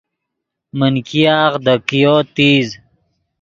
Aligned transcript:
من 0.77 0.93
ګیاغ 1.07 1.53
دے 1.65 1.73
کئیو 1.87 2.15
تیز 2.35 2.69